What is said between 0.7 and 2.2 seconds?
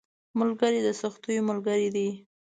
د سختیو ملګری دی